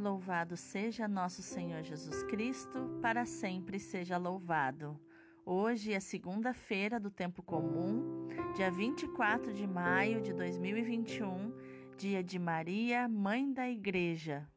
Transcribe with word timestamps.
Louvado 0.00 0.56
seja 0.56 1.06
nosso 1.06 1.42
Senhor 1.42 1.82
Jesus 1.82 2.22
Cristo, 2.22 2.88
para 3.02 3.26
sempre 3.26 3.78
seja 3.78 4.16
louvado. 4.16 4.98
Hoje 5.44 5.92
é 5.92 6.00
segunda-feira 6.00 6.98
do 6.98 7.10
tempo 7.10 7.42
comum, 7.42 8.26
dia 8.56 8.70
24 8.70 9.52
de 9.52 9.66
maio 9.66 10.22
de 10.22 10.32
2021, 10.32 11.52
dia 11.98 12.24
de 12.24 12.38
Maria, 12.38 13.06
Mãe 13.10 13.52
da 13.52 13.68
Igreja. 13.68 14.48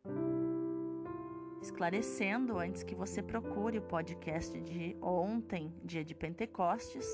Esclarecendo, 1.62 2.58
antes 2.58 2.82
que 2.82 2.96
você 2.96 3.22
procure 3.22 3.80
o 3.80 3.82
podcast 3.82 4.58
de 4.62 4.96
ontem, 5.02 5.76
dia 5.84 6.06
de 6.06 6.16
Pentecostes, 6.16 7.06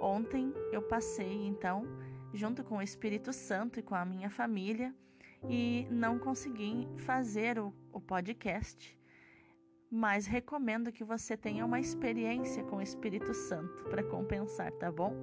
ontem 0.00 0.54
eu 0.70 0.82
passei 0.82 1.48
então 1.48 1.82
junto 2.32 2.62
com 2.62 2.76
o 2.76 2.82
Espírito 2.82 3.32
Santo 3.32 3.80
e 3.80 3.82
com 3.82 3.96
a 3.96 4.04
minha 4.04 4.30
família 4.30 4.94
e 5.48 5.86
não 5.90 6.18
consegui 6.18 6.88
fazer 6.96 7.58
o, 7.58 7.72
o 7.92 8.00
podcast, 8.00 8.98
mas 9.90 10.26
recomendo 10.26 10.92
que 10.92 11.02
você 11.02 11.36
tenha 11.36 11.64
uma 11.64 11.80
experiência 11.80 12.62
com 12.64 12.76
o 12.76 12.82
Espírito 12.82 13.34
Santo 13.34 13.84
para 13.84 14.02
compensar, 14.02 14.70
tá 14.72 14.90
bom? 14.90 15.14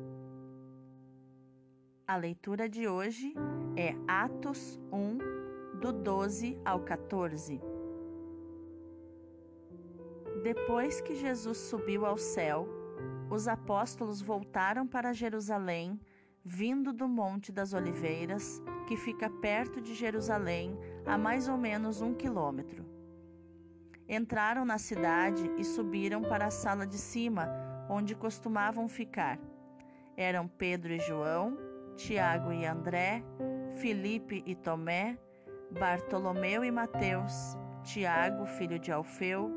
A 2.06 2.16
leitura 2.16 2.68
de 2.68 2.88
hoje 2.88 3.34
é 3.76 3.94
Atos 4.08 4.80
1, 4.92 5.80
do 5.80 5.92
12 5.94 6.60
ao 6.66 6.80
14. 6.80 7.62
Depois 10.44 11.02
que 11.02 11.16
Jesus 11.16 11.58
subiu 11.58 12.06
ao 12.06 12.18
céu, 12.18 12.68
os 13.30 13.48
apóstolos 13.48 14.22
voltaram 14.22 14.88
para 14.88 15.14
Jerusalém, 15.14 16.00
vindo 16.48 16.94
do 16.94 17.10
Monte 17.10 17.52
das 17.52 17.74
Oliveiras 17.74 18.64
que 18.88 18.96
fica 18.96 19.30
perto 19.30 19.82
de 19.82 19.94
Jerusalém, 19.94 20.80
a 21.06 21.18
mais 21.18 21.50
ou 21.50 21.58
menos 21.58 22.02
um 22.02 22.14
quilômetro. 22.14 22.86
Entraram 24.08 24.64
na 24.64 24.78
cidade 24.78 25.52
e 25.58 25.64
subiram 25.66 26.22
para 26.22 26.46
a 26.46 26.50
sala 26.50 26.88
de 26.88 26.98
cima, 26.98 27.50
onde 27.90 28.16
costumavam 28.16 28.88
ficar. 28.88 29.38
Eram 30.16 30.48
Pedro 30.48 30.94
e 30.94 31.00
João, 31.00 31.58
Tiago 31.98 32.54
e 32.54 32.66
André, 32.66 33.22
Filipe 33.76 34.42
e 34.46 34.56
Tomé, 34.56 35.20
Bartolomeu 35.78 36.64
e 36.64 36.72
Mateus, 36.72 37.58
Tiago, 37.84 38.46
filho 38.46 38.80
de 38.80 38.90
Alfeu, 38.90 39.52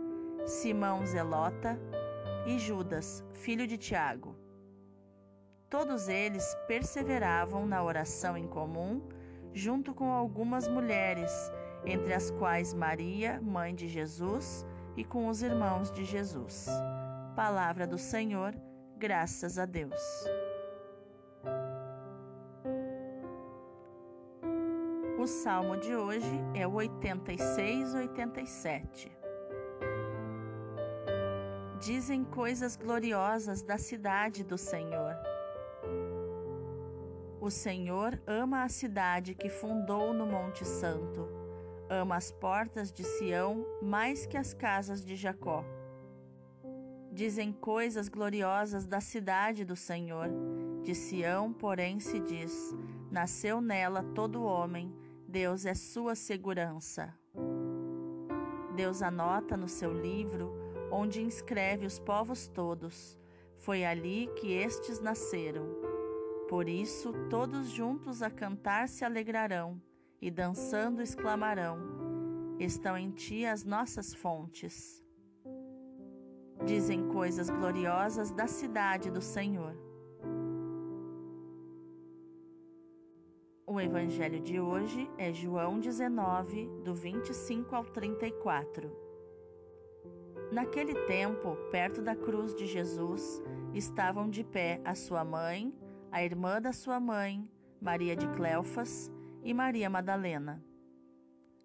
Simão 0.44 1.06
Zelota 1.06 1.78
e 2.44 2.58
Judas, 2.58 3.24
filho 3.32 3.64
de 3.64 3.78
Tiago. 3.78 4.39
Todos 5.70 6.08
eles 6.08 6.54
perseveravam 6.66 7.64
na 7.64 7.80
oração 7.80 8.36
em 8.36 8.48
comum 8.48 9.00
junto 9.54 9.94
com 9.94 10.10
algumas 10.10 10.66
mulheres, 10.66 11.30
entre 11.86 12.12
as 12.12 12.32
quais 12.32 12.74
Maria, 12.74 13.40
mãe 13.40 13.72
de 13.72 13.86
Jesus, 13.86 14.66
e 14.96 15.04
com 15.04 15.28
os 15.28 15.42
irmãos 15.42 15.92
de 15.92 16.04
Jesus. 16.04 16.66
Palavra 17.36 17.86
do 17.86 17.98
Senhor, 17.98 18.52
graças 18.96 19.58
a 19.58 19.64
Deus. 19.64 20.00
O 25.18 25.26
salmo 25.26 25.76
de 25.76 25.94
hoje 25.94 26.40
é 26.54 26.66
o 26.66 26.72
86-87. 26.72 29.12
Dizem 31.78 32.24
coisas 32.24 32.74
gloriosas 32.76 33.62
da 33.62 33.78
cidade 33.78 34.42
do 34.44 34.58
Senhor 34.58 35.09
o 37.40 37.50
Senhor 37.50 38.20
ama 38.26 38.64
a 38.64 38.68
cidade 38.68 39.34
que 39.34 39.48
fundou 39.48 40.12
no 40.12 40.26
Monte 40.26 40.64
Santo, 40.64 41.26
ama 41.88 42.16
as 42.16 42.30
portas 42.30 42.92
de 42.92 43.02
Sião 43.02 43.64
mais 43.80 44.26
que 44.26 44.36
as 44.36 44.52
casas 44.52 45.02
de 45.02 45.16
Jacó. 45.16 45.64
Dizem 47.10 47.52
coisas 47.52 48.08
gloriosas 48.08 48.86
da 48.86 49.00
cidade 49.00 49.64
do 49.64 49.74
Senhor. 49.74 50.28
De 50.82 50.94
Sião, 50.94 51.52
porém, 51.52 51.98
se 51.98 52.20
diz: 52.20 52.74
Nasceu 53.10 53.60
nela 53.60 54.02
todo 54.14 54.44
homem, 54.44 54.94
Deus 55.26 55.64
é 55.66 55.74
sua 55.74 56.14
segurança. 56.14 57.12
Deus 58.76 59.02
anota 59.02 59.56
no 59.56 59.68
seu 59.68 59.92
livro, 59.92 60.52
onde 60.90 61.20
inscreve 61.20 61.86
os 61.86 61.98
povos 61.98 62.46
todos. 62.46 63.18
Foi 63.56 63.84
ali 63.84 64.28
que 64.36 64.52
estes 64.52 65.00
nasceram. 65.00 65.89
Por 66.50 66.68
isso, 66.68 67.12
todos 67.30 67.68
juntos 67.68 68.22
a 68.22 68.28
cantar 68.28 68.88
se 68.88 69.04
alegrarão 69.04 69.80
e 70.20 70.32
dançando 70.32 71.00
exclamarão: 71.00 71.78
Estão 72.58 72.98
em 72.98 73.12
ti 73.12 73.46
as 73.46 73.64
nossas 73.64 74.12
fontes. 74.12 75.00
Dizem 76.66 77.06
coisas 77.06 77.48
gloriosas 77.48 78.32
da 78.32 78.48
cidade 78.48 79.12
do 79.12 79.22
Senhor. 79.22 79.76
O 83.64 83.80
evangelho 83.80 84.40
de 84.40 84.58
hoje 84.58 85.08
é 85.16 85.32
João 85.32 85.78
19, 85.78 86.68
do 86.82 86.92
25 86.92 87.76
ao 87.76 87.84
34. 87.84 88.90
Naquele 90.50 90.94
tempo, 91.06 91.54
perto 91.70 92.02
da 92.02 92.16
cruz 92.16 92.56
de 92.56 92.66
Jesus, 92.66 93.40
estavam 93.72 94.28
de 94.28 94.42
pé 94.42 94.80
a 94.84 94.96
sua 94.96 95.24
mãe, 95.24 95.72
a 96.10 96.22
irmã 96.22 96.60
da 96.60 96.72
sua 96.72 96.98
mãe, 96.98 97.48
Maria 97.80 98.16
de 98.16 98.26
Cleofas, 98.28 99.10
e 99.42 99.54
Maria 99.54 99.88
Madalena. 99.88 100.62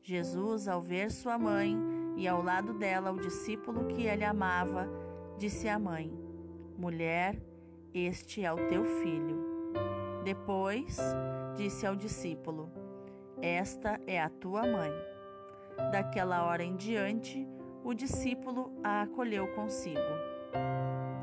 Jesus, 0.02 0.68
ao 0.68 0.82
ver 0.82 1.12
sua 1.12 1.38
mãe 1.38 1.76
e 2.16 2.28
ao 2.28 2.42
lado 2.42 2.74
dela 2.74 3.12
o 3.12 3.20
discípulo 3.20 3.88
que 3.88 4.04
ele 4.04 4.24
amava, 4.24 4.88
disse 5.38 5.68
à 5.68 5.80
mãe: 5.80 6.14
Mulher, 6.78 7.42
este 7.94 8.46
é 8.46 8.54
o 8.54 8.68
teu 8.68 8.86
filho. 8.86 9.44
Depois, 10.24 10.98
disse 11.56 11.86
ao 11.86 11.96
discípulo: 11.96 12.72
Esta 13.42 14.00
é 14.06 14.22
a 14.22 14.30
tua 14.30 14.62
mãe. 14.62 14.92
Daquela 15.92 16.46
hora 16.46 16.64
em 16.64 16.76
diante, 16.76 17.46
o 17.84 17.94
discípulo 17.94 18.72
a 18.84 19.02
acolheu 19.02 19.48
consigo. 19.54 20.00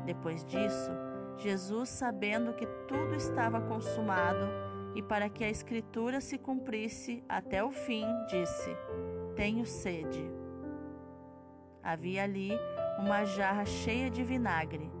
Depois 0.05 0.43
disso, 0.45 0.91
Jesus, 1.37 1.89
sabendo 1.89 2.53
que 2.53 2.65
tudo 2.87 3.15
estava 3.15 3.59
consumado 3.61 4.47
e 4.95 5.01
para 5.01 5.29
que 5.29 5.43
a 5.43 5.49
Escritura 5.49 6.21
se 6.21 6.37
cumprisse 6.37 7.23
até 7.27 7.63
o 7.63 7.71
fim, 7.71 8.05
disse: 8.27 8.75
Tenho 9.35 9.65
sede. 9.65 10.29
Havia 11.81 12.23
ali 12.23 12.51
uma 12.99 13.25
jarra 13.25 13.65
cheia 13.65 14.09
de 14.09 14.23
vinagre. 14.23 14.91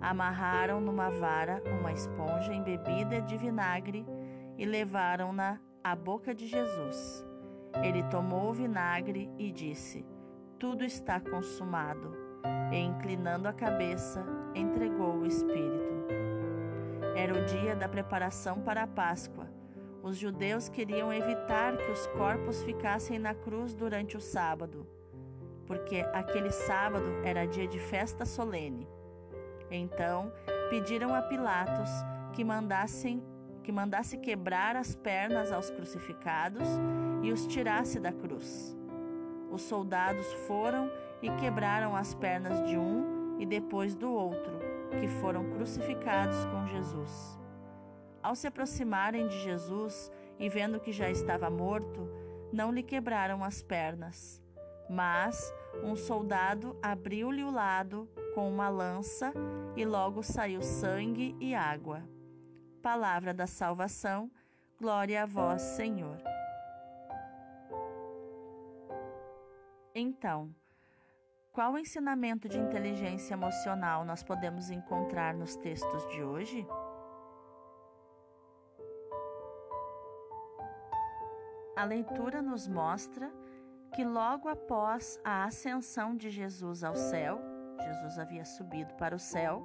Amarraram 0.00 0.80
numa 0.80 1.10
vara 1.10 1.62
uma 1.78 1.92
esponja 1.92 2.52
embebida 2.52 3.20
de 3.22 3.36
vinagre 3.36 4.04
e 4.58 4.64
levaram-na 4.64 5.60
à 5.82 5.96
boca 5.96 6.34
de 6.34 6.46
Jesus. 6.46 7.24
Ele 7.82 8.02
tomou 8.04 8.50
o 8.50 8.54
vinagre 8.54 9.30
e 9.38 9.50
disse: 9.50 10.04
Tudo 10.58 10.84
está 10.84 11.18
consumado. 11.18 12.31
E 12.72 12.76
inclinando 12.76 13.48
a 13.48 13.52
cabeça, 13.52 14.24
entregou 14.54 15.18
o 15.18 15.26
Espírito. 15.26 15.92
Era 17.14 17.34
o 17.34 17.44
dia 17.44 17.76
da 17.76 17.88
preparação 17.88 18.60
para 18.60 18.82
a 18.82 18.86
Páscoa. 18.86 19.46
Os 20.02 20.16
judeus 20.16 20.68
queriam 20.68 21.12
evitar 21.12 21.76
que 21.76 21.90
os 21.90 22.06
corpos 22.08 22.62
ficassem 22.64 23.18
na 23.18 23.34
cruz 23.34 23.72
durante 23.72 24.16
o 24.16 24.20
sábado, 24.20 24.86
porque 25.66 26.04
aquele 26.12 26.50
sábado 26.50 27.06
era 27.22 27.46
dia 27.46 27.68
de 27.68 27.78
festa 27.78 28.24
solene. 28.24 28.88
Então, 29.70 30.32
pediram 30.70 31.14
a 31.14 31.22
Pilatos 31.22 31.90
que 32.32 32.44
mandassem 32.44 33.22
que 33.62 33.70
mandasse 33.70 34.16
quebrar 34.16 34.74
as 34.74 34.96
pernas 34.96 35.52
aos 35.52 35.70
crucificados 35.70 36.66
e 37.22 37.30
os 37.30 37.46
tirasse 37.46 38.00
da 38.00 38.10
cruz. 38.10 38.76
Os 39.52 39.62
soldados 39.62 40.26
foram 40.46 40.90
e 41.20 41.30
quebraram 41.36 41.94
as 41.94 42.14
pernas 42.14 42.66
de 42.66 42.78
um 42.78 43.36
e 43.38 43.44
depois 43.44 43.94
do 43.94 44.10
outro, 44.10 44.58
que 44.98 45.06
foram 45.06 45.50
crucificados 45.50 46.44
com 46.46 46.66
Jesus. 46.66 47.38
Ao 48.22 48.34
se 48.34 48.46
aproximarem 48.46 49.28
de 49.28 49.38
Jesus 49.40 50.10
e 50.38 50.48
vendo 50.48 50.80
que 50.80 50.90
já 50.90 51.10
estava 51.10 51.50
morto, 51.50 52.08
não 52.52 52.72
lhe 52.72 52.82
quebraram 52.82 53.44
as 53.44 53.62
pernas. 53.62 54.42
Mas 54.88 55.52
um 55.82 55.96
soldado 55.96 56.76
abriu-lhe 56.82 57.44
o 57.44 57.50
lado 57.50 58.08
com 58.34 58.48
uma 58.48 58.68
lança 58.68 59.32
e 59.76 59.84
logo 59.84 60.22
saiu 60.22 60.62
sangue 60.62 61.36
e 61.40 61.54
água. 61.54 62.02
Palavra 62.82 63.34
da 63.34 63.46
salvação, 63.46 64.30
glória 64.78 65.22
a 65.22 65.26
vós, 65.26 65.62
Senhor. 65.62 66.31
Então, 69.94 70.54
qual 71.52 71.78
ensinamento 71.78 72.48
de 72.48 72.58
inteligência 72.58 73.34
emocional 73.34 74.06
nós 74.06 74.22
podemos 74.22 74.70
encontrar 74.70 75.34
nos 75.34 75.54
textos 75.54 76.06
de 76.08 76.22
hoje? 76.22 76.66
A 81.76 81.84
leitura 81.84 82.40
nos 82.40 82.66
mostra 82.66 83.30
que 83.94 84.02
logo 84.02 84.48
após 84.48 85.20
a 85.22 85.44
ascensão 85.44 86.16
de 86.16 86.30
Jesus 86.30 86.82
ao 86.82 86.96
céu, 86.96 87.38
Jesus 87.82 88.18
havia 88.18 88.46
subido 88.46 88.94
para 88.94 89.14
o 89.14 89.18
céu, 89.18 89.62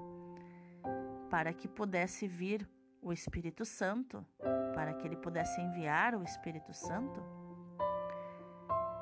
para 1.30 1.54
que 1.54 1.70
pudesse 1.70 2.28
vir 2.28 2.68
o 3.02 3.14
Espírito 3.14 3.64
Santo, 3.64 4.26
para 4.74 4.94
que 4.94 5.08
ele 5.08 5.16
pudesse 5.16 5.62
enviar 5.62 6.16
o 6.16 6.24
Espírito 6.24 6.74
Santo, 6.74 7.24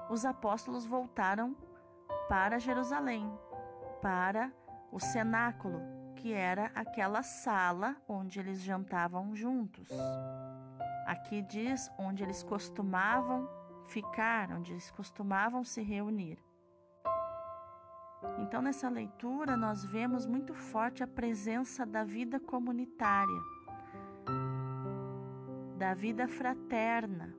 os 0.10 0.26
apóstolos 0.26 0.86
voltaram 0.86 1.56
para 2.30 2.60
Jerusalém, 2.60 3.32
para 4.02 4.52
o 4.92 5.00
cenáculo, 5.00 5.82
que 6.16 6.34
era 6.34 6.72
aquela 6.74 7.22
sala 7.22 7.96
onde 8.08 8.40
eles 8.40 8.62
jantavam 8.62 9.36
juntos. 9.36 9.90
Aqui 11.06 11.42
diz 11.42 11.92
onde 12.00 12.24
eles 12.24 12.42
costumavam 12.42 13.48
ficar, 13.88 14.52
onde 14.52 14.72
eles 14.72 14.90
costumavam 14.92 15.64
se 15.64 15.82
reunir. 15.82 16.40
Então, 18.40 18.62
nessa 18.62 18.90
leitura, 18.90 19.56
nós 19.56 19.86
vemos 19.86 20.26
muito 20.26 20.54
forte 20.54 21.04
a 21.04 21.08
presença 21.08 21.86
da 21.86 22.04
vida 22.04 22.40
comunitária, 22.40 23.42
da 25.78 25.94
vida 25.94 26.28
fraterna, 26.28 27.35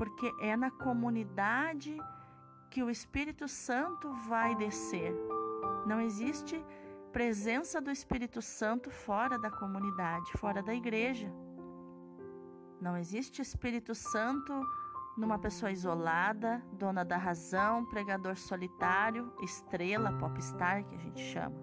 porque 0.00 0.34
é 0.40 0.56
na 0.56 0.70
comunidade 0.70 1.94
que 2.70 2.82
o 2.82 2.88
Espírito 2.88 3.46
Santo 3.46 4.10
vai 4.30 4.56
descer. 4.56 5.14
Não 5.86 6.00
existe 6.00 6.64
presença 7.12 7.82
do 7.82 7.90
Espírito 7.90 8.40
Santo 8.40 8.90
fora 8.90 9.38
da 9.38 9.50
comunidade, 9.50 10.32
fora 10.38 10.62
da 10.62 10.74
igreja. 10.74 11.30
Não 12.80 12.96
existe 12.96 13.42
Espírito 13.42 13.94
Santo 13.94 14.54
numa 15.18 15.38
pessoa 15.38 15.70
isolada, 15.70 16.64
dona 16.72 17.04
da 17.04 17.18
razão, 17.18 17.84
pregador 17.84 18.36
solitário, 18.36 19.30
estrela, 19.42 20.12
popstar, 20.14 20.82
que 20.82 20.94
a 20.94 20.98
gente 20.98 21.20
chama. 21.20 21.60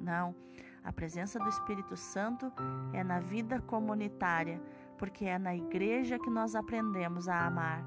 Não. 0.00 0.34
A 0.82 0.92
presença 0.92 1.38
do 1.38 1.48
Espírito 1.48 1.96
Santo 1.96 2.52
é 2.92 3.04
na 3.04 3.20
vida 3.20 3.60
comunitária, 3.60 4.60
porque 4.98 5.24
é 5.24 5.38
na 5.38 5.54
igreja 5.54 6.18
que 6.18 6.30
nós 6.30 6.54
aprendemos 6.54 7.28
a 7.28 7.46
amar. 7.46 7.84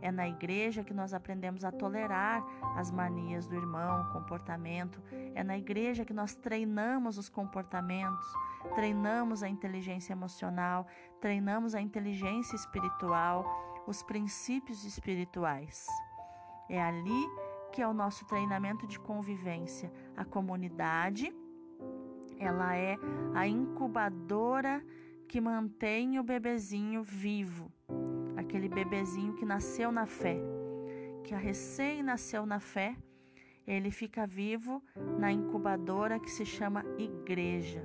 É 0.00 0.12
na 0.12 0.28
igreja 0.28 0.84
que 0.84 0.92
nós 0.92 1.14
aprendemos 1.14 1.64
a 1.64 1.72
tolerar 1.72 2.44
as 2.76 2.90
manias 2.90 3.46
do 3.46 3.54
irmão, 3.54 4.02
o 4.02 4.12
comportamento. 4.12 5.00
É 5.34 5.42
na 5.42 5.56
igreja 5.56 6.04
que 6.04 6.12
nós 6.12 6.34
treinamos 6.34 7.16
os 7.16 7.30
comportamentos, 7.30 8.26
treinamos 8.74 9.42
a 9.42 9.48
inteligência 9.48 10.12
emocional, 10.12 10.86
treinamos 11.20 11.74
a 11.74 11.80
inteligência 11.80 12.54
espiritual, 12.54 13.46
os 13.86 14.02
princípios 14.02 14.84
espirituais. 14.84 15.86
É 16.68 16.82
ali 16.82 17.30
que 17.72 17.80
é 17.80 17.88
o 17.88 17.94
nosso 17.94 18.26
treinamento 18.26 18.86
de 18.86 19.00
convivência. 19.00 19.90
A 20.14 20.24
comunidade, 20.24 21.34
ela 22.38 22.76
é 22.76 22.96
a 23.34 23.48
incubadora 23.48 24.84
que 25.28 25.40
mantém 25.40 26.18
o 26.18 26.22
bebezinho 26.22 27.02
vivo, 27.02 27.72
aquele 28.36 28.68
bebezinho 28.68 29.34
que 29.34 29.44
nasceu 29.44 29.90
na 29.90 30.06
fé, 30.06 30.38
que 31.22 31.34
recém 31.34 32.02
nasceu 32.02 32.46
na 32.46 32.60
fé, 32.60 32.96
ele 33.66 33.90
fica 33.90 34.26
vivo 34.26 34.82
na 35.18 35.32
incubadora 35.32 36.20
que 36.20 36.30
se 36.30 36.44
chama 36.44 36.84
igreja. 36.98 37.82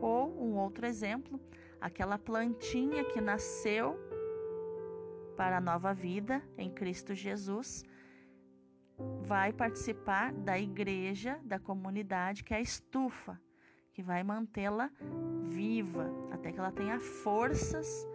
Ou 0.00 0.28
um 0.42 0.56
outro 0.56 0.86
exemplo, 0.86 1.40
aquela 1.80 2.18
plantinha 2.18 3.04
que 3.04 3.20
nasceu 3.20 3.98
para 5.36 5.58
a 5.58 5.60
nova 5.60 5.92
vida 5.92 6.42
em 6.56 6.70
Cristo 6.70 7.14
Jesus, 7.14 7.84
vai 9.22 9.52
participar 9.52 10.32
da 10.32 10.58
igreja, 10.58 11.38
da 11.44 11.58
comunidade, 11.58 12.42
que 12.42 12.54
é 12.54 12.58
a 12.58 12.60
estufa, 12.60 13.40
que 13.96 14.02
vai 14.02 14.22
mantê-la 14.22 14.90
viva, 15.44 16.06
até 16.30 16.52
que 16.52 16.58
ela 16.58 16.70
tenha 16.70 17.00
forças 17.00 18.06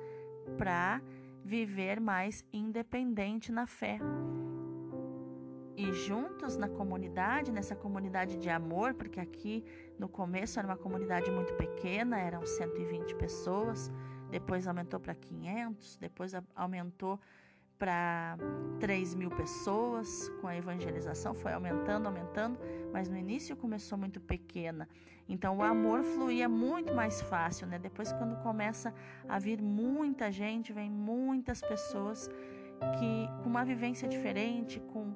para 0.56 1.02
viver 1.44 2.00
mais 2.00 2.46
independente 2.54 3.52
na 3.52 3.66
fé. 3.66 3.98
E 5.76 5.92
juntos 5.92 6.56
na 6.56 6.70
comunidade, 6.70 7.52
nessa 7.52 7.76
comunidade 7.76 8.38
de 8.38 8.48
amor, 8.48 8.94
porque 8.94 9.20
aqui 9.20 9.66
no 9.98 10.08
começo 10.08 10.60
era 10.60 10.68
uma 10.68 10.78
comunidade 10.78 11.32
muito 11.32 11.56
pequena, 11.56 12.20
eram 12.20 12.46
120 12.46 13.16
pessoas, 13.16 13.92
depois 14.30 14.68
aumentou 14.68 15.00
para 15.00 15.16
500, 15.16 15.98
depois 15.98 16.32
aumentou 16.56 17.20
para 17.80 18.38
3 18.80 19.16
mil 19.16 19.32
pessoas 19.32 20.30
com 20.40 20.48
a 20.48 20.56
evangelização, 20.56 21.34
foi 21.34 21.54
aumentando, 21.54 22.06
aumentando, 22.06 22.60
mas 22.92 23.10
no 23.10 23.18
início 23.18 23.56
começou 23.56 23.98
muito 23.98 24.20
pequena. 24.20 24.88
Então 25.28 25.58
o 25.58 25.64
amor 25.64 26.04
fluía 26.04 26.50
muito 26.50 26.94
mais 26.94 27.22
fácil, 27.22 27.68
né? 27.68 27.80
Depois, 27.80 28.12
quando 28.12 28.36
começa 28.44 28.94
a 29.28 29.40
vir 29.40 29.62
muita 29.62 30.32
gente, 30.32 30.74
vem 30.74 30.90
muitas 30.90 31.62
pessoas 31.62 32.30
que 33.00 33.30
com 33.44 33.50
uma 33.50 33.64
vivência 33.64 34.08
diferente, 34.08 34.80
com 34.92 35.16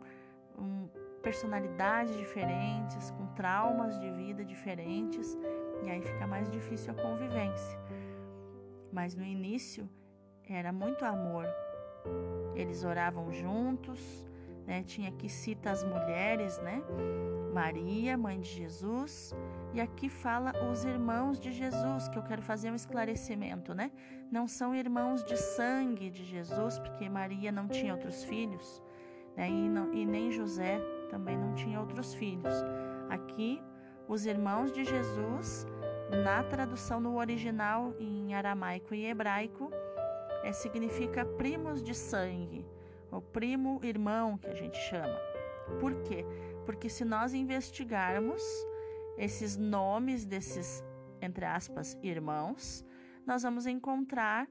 um, 0.58 0.88
personalidades 1.22 2.16
diferentes, 2.16 3.12
com 3.12 3.26
traumas 3.34 4.00
de 4.00 4.12
vida 4.12 4.46
diferentes, 4.46 5.38
e 5.84 5.90
aí 5.90 6.02
fica 6.02 6.26
mais 6.28 6.50
difícil 6.50 6.94
a 6.94 6.96
convivência 6.96 7.80
mas 8.96 9.14
no 9.14 9.26
início 9.26 9.90
era 10.48 10.72
muito 10.72 11.04
amor. 11.04 11.46
Eles 12.56 12.86
oravam 12.86 13.30
juntos, 13.30 14.26
né? 14.66 14.84
Tinha 14.84 15.10
aqui 15.10 15.30
cita 15.30 15.72
as 15.72 15.84
mulheres, 15.84 16.60
né? 16.60 16.82
Maria, 17.54 18.18
mãe 18.18 18.40
de 18.40 18.50
Jesus, 18.50 19.34
e 19.74 19.80
aqui 19.80 20.10
fala 20.10 20.52
os 20.70 20.84
irmãos 20.84 21.40
de 21.40 21.52
Jesus, 21.52 22.08
que 22.10 22.18
eu 22.18 22.24
quero 22.24 22.42
fazer 22.42 22.72
um 22.72 22.76
esclarecimento, 22.76 23.74
né? 23.74 23.92
Não 24.32 24.48
são 24.48 24.76
irmãos 24.76 25.24
de 25.24 25.38
sangue 25.38 26.10
de 26.10 26.26
Jesus, 26.26 26.80
porque 26.80 27.08
Maria 27.08 27.52
não 27.52 27.68
tinha 27.68 27.94
outros 27.94 28.24
filhos, 28.24 28.82
né? 29.36 29.50
E, 29.50 29.70
não, 29.70 29.94
e 29.94 30.06
nem 30.06 30.32
José 30.32 30.80
também 31.10 31.38
não 31.38 31.54
tinha 31.54 31.80
outros 31.80 32.14
filhos. 32.14 32.54
Aqui, 33.10 33.62
os 34.08 34.26
irmãos 34.26 34.72
de 34.72 34.84
Jesus 34.84 35.68
na 36.10 36.44
tradução 36.44 37.00
no 37.00 37.18
original 37.18 37.94
em 38.00 38.34
aramaico 38.34 38.94
e 38.94 39.06
hebraico, 39.06 39.72
é, 40.44 40.52
significa 40.52 41.26
primos 41.26 41.82
de 41.82 41.96
sangue, 41.96 42.66
ou 43.12 43.22
primo 43.22 43.80
irmão 43.84 44.38
que 44.38 44.48
a 44.48 44.54
gente 44.54 44.78
chama. 44.90 45.18
Por 45.80 45.96
quê? 46.04 46.26
Porque 46.66 46.90
se 46.90 47.04
nós 47.04 47.34
investigarmos 47.34 48.42
esses 49.18 49.58
nomes 49.58 50.26
desses, 50.26 50.84
entre 51.22 51.46
aspas, 51.46 51.98
irmãos, 52.04 52.86
nós 53.26 53.44
vamos 53.44 53.66
encontrar 53.66 54.48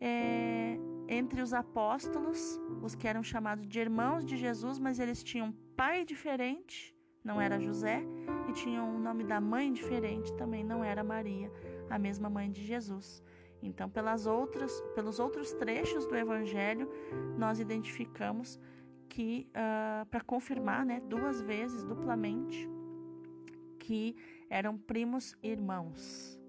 é, 0.00 0.76
entre 1.08 1.40
os 1.40 1.52
apóstolos, 1.52 2.60
os 2.82 2.94
que 2.94 3.06
eram 3.06 3.22
chamados 3.22 3.66
de 3.66 3.78
irmãos 3.78 4.24
de 4.24 4.36
Jesus, 4.36 4.78
mas 4.78 4.98
eles 4.98 5.22
tinham 5.22 5.52
pai 5.76 6.04
diferente 6.04 6.96
não 7.28 7.40
era 7.40 7.60
José, 7.60 8.02
e 8.48 8.52
tinha 8.52 8.82
um 8.82 8.98
nome 8.98 9.22
da 9.22 9.38
mãe 9.38 9.70
diferente, 9.70 10.32
também 10.34 10.64
não 10.64 10.82
era 10.82 11.04
Maria, 11.04 11.52
a 11.90 11.98
mesma 11.98 12.30
mãe 12.30 12.50
de 12.50 12.64
Jesus. 12.64 13.22
Então, 13.62 13.88
pelas 13.90 14.26
outras, 14.26 14.80
pelos 14.94 15.18
outros 15.18 15.52
trechos 15.52 16.06
do 16.06 16.16
Evangelho, 16.16 16.88
nós 17.36 17.58
identificamos 17.58 18.60
que, 19.08 19.48
uh, 19.48 19.52
ah, 19.54 20.06
para 20.10 20.20
confirmar 20.20 20.84
né, 20.86 21.00
duas 21.00 21.40
vezes, 21.40 21.82
duplamente, 21.82 22.68
que 23.78 24.14
eram 24.48 24.76
primos 24.78 25.36
irmãos. 25.42 26.40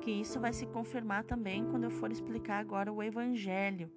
Que 0.00 0.10
isso 0.10 0.40
vai 0.40 0.52
se 0.52 0.66
confirmar 0.66 1.24
também 1.24 1.64
quando 1.66 1.84
eu 1.84 1.90
for 1.90 2.10
explicar 2.10 2.58
agora 2.58 2.92
o 2.92 3.02
Evangelho. 3.02 3.90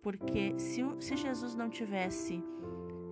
Porque 0.00 0.58
se, 0.58 0.82
se 0.98 1.16
Jesus 1.16 1.54
não 1.54 1.68
tivesse 1.68 2.42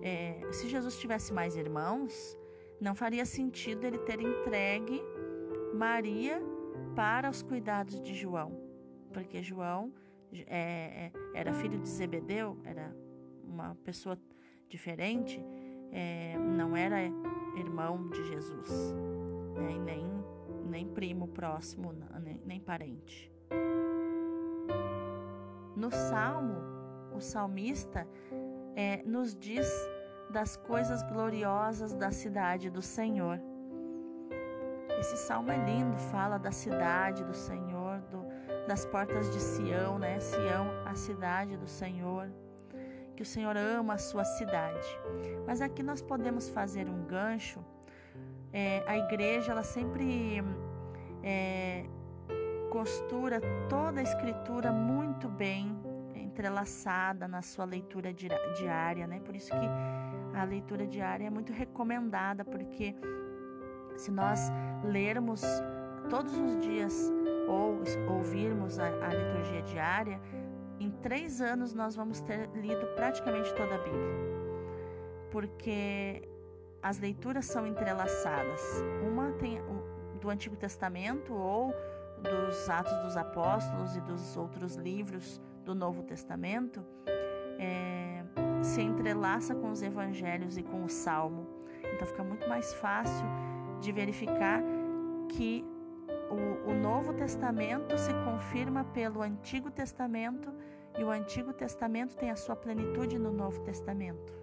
é, 0.01 0.39
se 0.51 0.67
Jesus 0.67 0.97
tivesse 0.97 1.33
mais 1.33 1.55
irmãos, 1.55 2.37
não 2.79 2.95
faria 2.95 3.25
sentido 3.25 3.83
ele 3.85 3.97
ter 3.99 4.21
entregue 4.21 5.01
Maria 5.73 6.41
para 6.95 7.29
os 7.29 7.41
cuidados 7.41 8.01
de 8.01 8.13
João, 8.13 8.51
porque 9.13 9.41
João 9.41 9.93
é, 10.47 11.07
é, 11.07 11.11
era 11.33 11.53
filho 11.53 11.79
de 11.79 11.87
Zebedeu, 11.87 12.57
era 12.63 12.95
uma 13.43 13.75
pessoa 13.83 14.17
diferente, 14.67 15.43
é, 15.91 16.37
não 16.37 16.75
era 16.75 16.97
irmão 17.57 18.09
de 18.09 18.23
Jesus, 18.27 18.93
né, 19.55 19.77
nem, 19.79 20.05
nem 20.69 20.87
primo 20.87 21.27
próximo, 21.27 21.93
nem, 22.21 22.39
nem 22.45 22.59
parente. 22.59 23.31
No 25.75 25.91
Salmo, 25.91 26.55
o 27.15 27.21
salmista 27.21 28.07
é, 28.75 29.01
nos 29.03 29.35
diz 29.35 29.67
das 30.29 30.55
coisas 30.55 31.01
gloriosas 31.03 31.95
da 31.95 32.11
cidade 32.11 32.69
do 32.69 32.81
Senhor. 32.81 33.39
Esse 34.99 35.15
salmo 35.15 35.49
é 35.49 35.57
lindo, 35.57 35.95
fala 35.97 36.37
da 36.37 36.51
cidade 36.51 37.23
do 37.23 37.33
Senhor, 37.33 38.01
do, 38.11 38.25
das 38.67 38.85
portas 38.85 39.31
de 39.31 39.39
Sião, 39.39 39.97
né? 39.97 40.19
Sião, 40.19 40.67
a 40.85 40.93
cidade 40.93 41.55
do 41.55 41.67
Senhor, 41.67 42.29
que 43.15 43.23
o 43.23 43.25
Senhor 43.25 43.55
ama 43.55 43.93
a 43.93 43.97
sua 43.97 44.25
cidade. 44.25 44.87
Mas 45.47 45.61
aqui 45.61 45.81
nós 45.81 46.01
podemos 46.01 46.49
fazer 46.49 46.89
um 46.89 47.05
gancho. 47.05 47.63
É, 48.51 48.83
a 48.85 48.97
igreja, 48.97 49.53
ela 49.53 49.63
sempre 49.63 50.43
é, 51.23 51.85
costura 52.69 53.39
toda 53.69 54.01
a 54.01 54.03
escritura 54.03 54.71
muito 54.71 55.29
bem 55.29 55.79
entrelaçada 56.13 57.25
na 57.27 57.41
sua 57.41 57.63
leitura 57.63 58.13
diária, 58.13 59.07
né? 59.07 59.21
Por 59.21 59.33
isso 59.35 59.49
que 59.51 60.37
a 60.37 60.43
leitura 60.43 60.85
diária 60.85 61.25
é 61.25 61.29
muito 61.29 61.53
recomendada, 61.53 62.43
porque 62.43 62.95
se 63.99 64.11
nós 64.11 64.39
lermos 64.83 65.43
todos 66.09 66.33
os 66.33 66.57
dias 66.61 67.11
ou 67.47 67.81
ouvirmos 68.15 68.79
a, 68.79 68.85
a 68.85 69.13
liturgia 69.13 69.61
diária, 69.63 70.21
em 70.79 70.89
três 70.89 71.41
anos 71.41 71.73
nós 71.73 71.95
vamos 71.95 72.21
ter 72.21 72.49
lido 72.55 72.85
praticamente 72.95 73.53
toda 73.53 73.75
a 73.75 73.77
Bíblia, 73.77 74.15
porque 75.31 76.29
as 76.81 76.97
leituras 76.97 77.45
são 77.45 77.67
entrelaçadas. 77.67 78.61
Uma 79.05 79.33
tem 79.33 79.61
do 80.21 80.29
Antigo 80.29 80.55
Testamento 80.55 81.33
ou 81.33 81.73
dos 82.21 82.69
Atos 82.69 82.97
dos 83.03 83.17
Apóstolos 83.17 83.97
e 83.97 84.01
dos 84.01 84.37
outros 84.37 84.75
livros 84.75 85.41
do 85.65 85.75
Novo 85.75 86.03
Testamento 86.03 86.85
é, 87.59 88.23
se 88.61 88.81
entrelaça 88.81 89.53
com 89.53 89.71
os 89.71 89.81
Evangelhos 89.81 90.57
e 90.57 90.63
com 90.63 90.85
o 90.85 90.89
Salmo. 90.89 91.47
Então 91.93 92.07
fica 92.07 92.23
muito 92.23 92.47
mais 92.47 92.73
fácil 92.73 93.25
de 93.79 93.91
verificar 93.91 94.61
que 95.29 95.65
o, 96.29 96.71
o 96.71 96.73
Novo 96.73 97.13
Testamento 97.13 97.97
se 97.97 98.13
confirma 98.25 98.83
pelo 98.83 99.21
Antigo 99.21 99.71
Testamento 99.71 100.53
e 100.97 101.03
o 101.03 101.09
Antigo 101.09 101.53
Testamento 101.53 102.15
tem 102.15 102.29
a 102.29 102.35
sua 102.35 102.55
plenitude 102.55 103.17
no 103.17 103.31
Novo 103.31 103.61
Testamento. 103.61 104.33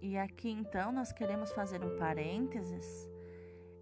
E 0.00 0.16
aqui 0.16 0.50
então 0.50 0.92
nós 0.92 1.12
queremos 1.12 1.52
fazer 1.52 1.84
um 1.84 1.96
parênteses 1.96 3.08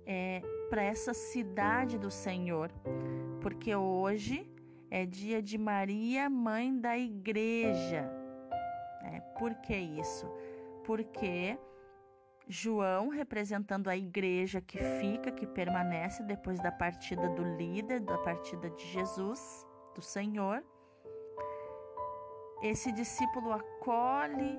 é, 0.04 0.42
para 0.68 0.82
essa 0.82 1.14
cidade 1.14 1.98
do 1.98 2.10
Senhor, 2.10 2.70
porque 3.40 3.74
hoje 3.74 4.50
é 4.90 5.06
dia 5.06 5.40
de 5.40 5.56
Maria, 5.56 6.28
mãe 6.28 6.76
da 6.78 6.98
igreja. 6.98 8.10
É, 9.04 9.20
por 9.38 9.54
que 9.56 9.76
isso? 9.76 10.26
Porque 10.84 11.58
João, 12.48 13.08
representando 13.08 13.88
a 13.88 13.96
igreja 13.96 14.60
que 14.60 14.78
fica, 14.78 15.30
que 15.30 15.46
permanece 15.46 16.22
depois 16.22 16.58
da 16.60 16.72
partida 16.72 17.28
do 17.28 17.44
líder, 17.56 18.00
da 18.00 18.16
partida 18.18 18.70
de 18.70 18.84
Jesus, 18.86 19.66
do 19.94 20.00
Senhor, 20.00 20.64
esse 22.62 22.90
discípulo 22.90 23.52
acolhe 23.52 24.58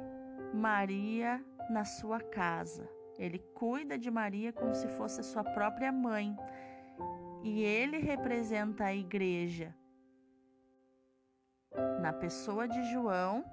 Maria 0.54 1.44
na 1.70 1.84
sua 1.84 2.22
casa. 2.22 2.90
Ele 3.18 3.40
cuida 3.54 3.98
de 3.98 4.10
Maria 4.10 4.54
como 4.54 4.74
se 4.74 4.88
fosse 4.88 5.22
sua 5.22 5.44
própria 5.44 5.92
mãe. 5.92 6.38
E 7.44 7.62
ele 7.62 7.98
representa 7.98 8.86
a 8.86 8.96
igreja. 8.96 9.76
Na 12.02 12.14
pessoa 12.14 12.68
de 12.68 12.82
João, 12.92 13.44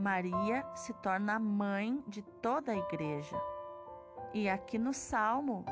Maria 0.00 0.64
se 0.74 0.92
torna 0.94 1.34
a 1.34 1.38
mãe 1.38 2.02
de 2.08 2.22
toda 2.22 2.72
a 2.72 2.76
igreja. 2.76 3.36
E 4.32 4.48
aqui 4.48 4.78
no 4.78 4.94
Salmo, 4.94 5.64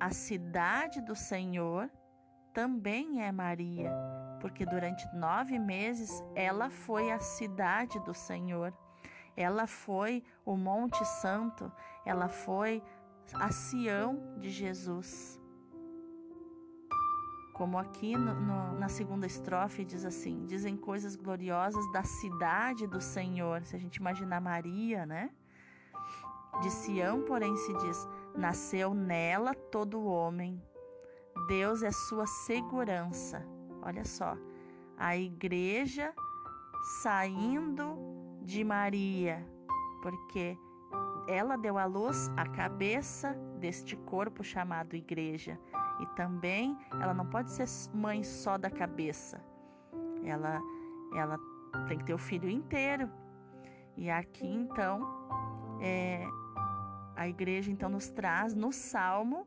a 0.00 0.10
cidade 0.10 1.00
do 1.00 1.14
Senhor 1.14 1.88
também 2.52 3.22
é 3.22 3.30
Maria, 3.30 3.92
porque 4.40 4.66
durante 4.66 5.06
nove 5.14 5.58
meses 5.58 6.22
ela 6.34 6.68
foi 6.68 7.10
a 7.10 7.20
cidade 7.20 7.98
do 8.00 8.12
Senhor. 8.12 8.76
Ela 9.36 9.66
foi 9.66 10.22
o 10.44 10.56
Monte 10.56 11.02
Santo, 11.04 11.72
ela 12.04 12.28
foi 12.28 12.82
a 13.34 13.50
Sião 13.50 14.36
de 14.38 14.50
Jesus. 14.50 15.41
Como 17.62 17.78
aqui 17.78 18.16
no, 18.16 18.34
no, 18.34 18.76
na 18.76 18.88
segunda 18.88 19.24
estrofe 19.24 19.84
diz 19.84 20.04
assim: 20.04 20.44
dizem 20.46 20.76
coisas 20.76 21.14
gloriosas 21.14 21.92
da 21.92 22.02
cidade 22.02 22.88
do 22.88 23.00
Senhor. 23.00 23.64
Se 23.64 23.76
a 23.76 23.78
gente 23.78 23.98
imaginar 23.98 24.40
Maria, 24.40 25.06
né? 25.06 25.30
De 26.60 26.68
Sião, 26.68 27.22
porém, 27.22 27.56
se 27.56 27.72
diz: 27.74 28.08
nasceu 28.36 28.92
nela 28.92 29.54
todo 29.54 30.02
homem. 30.02 30.60
Deus 31.46 31.84
é 31.84 31.92
sua 31.92 32.26
segurança. 32.26 33.46
Olha 33.80 34.04
só, 34.04 34.36
a 34.98 35.16
igreja 35.16 36.12
saindo 37.00 37.96
de 38.42 38.64
Maria, 38.64 39.46
porque 40.02 40.58
ela 41.28 41.54
deu 41.54 41.78
à 41.78 41.84
luz 41.84 42.28
a 42.36 42.44
cabeça 42.44 43.34
deste 43.60 43.94
corpo 43.94 44.42
chamado 44.42 44.96
igreja. 44.96 45.60
E 46.02 46.06
também 46.16 46.76
ela 47.00 47.14
não 47.14 47.24
pode 47.24 47.48
ser 47.52 47.66
mãe 47.94 48.24
só 48.24 48.58
da 48.58 48.68
cabeça. 48.68 49.40
Ela 50.24 50.60
ela 51.14 51.38
tem 51.86 51.98
que 51.98 52.04
ter 52.04 52.14
o 52.14 52.18
filho 52.18 52.50
inteiro. 52.50 53.08
E 53.96 54.10
aqui 54.10 54.46
então 54.46 55.00
é, 55.80 56.26
a 57.14 57.28
igreja 57.28 57.70
então 57.70 57.88
nos 57.88 58.10
traz 58.10 58.52
no 58.52 58.72
Salmo 58.72 59.46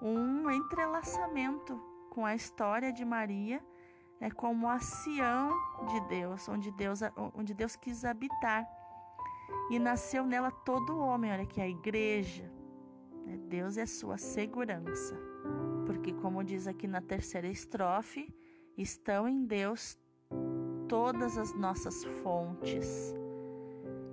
um 0.00 0.50
entrelaçamento 0.50 1.78
com 2.10 2.24
a 2.24 2.34
história 2.34 2.90
de 2.90 3.04
Maria, 3.04 3.62
é 4.18 4.30
como 4.30 4.68
a 4.70 4.78
Sião 4.78 5.50
de 5.88 6.00
Deus, 6.08 6.48
onde 6.48 6.70
Deus 6.70 7.00
onde 7.34 7.52
Deus 7.52 7.76
quis 7.76 8.02
habitar. 8.02 8.66
E 9.70 9.78
nasceu 9.78 10.24
nela 10.24 10.50
todo 10.50 10.98
homem, 10.98 11.30
olha 11.30 11.44
que 11.44 11.60
a 11.60 11.68
igreja, 11.68 12.50
né? 13.26 13.36
Deus 13.36 13.76
é 13.76 13.84
sua 13.84 14.16
segurança 14.16 15.35
porque, 15.86 16.12
como 16.12 16.44
diz 16.44 16.66
aqui 16.66 16.86
na 16.86 17.00
terceira 17.00 17.46
estrofe, 17.46 18.34
estão 18.76 19.28
em 19.28 19.46
Deus 19.46 19.98
todas 20.88 21.38
as 21.38 21.54
nossas 21.54 22.04
fontes. 22.22 23.14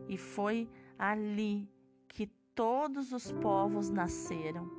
E 0.07 0.17
foi 0.17 0.69
ali 0.97 1.69
que 2.07 2.27
todos 2.53 3.11
os 3.11 3.31
povos 3.31 3.89
nasceram. 3.89 4.69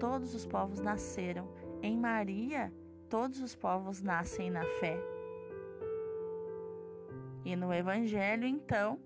Todos 0.00 0.34
os 0.34 0.44
povos 0.44 0.80
nasceram. 0.80 1.48
Em 1.80 1.96
Maria, 1.96 2.72
todos 3.08 3.40
os 3.40 3.54
povos 3.54 4.02
nascem 4.02 4.50
na 4.50 4.64
fé. 4.64 4.98
E 7.44 7.54
no 7.54 7.72
Evangelho, 7.72 8.44
então, 8.44 8.98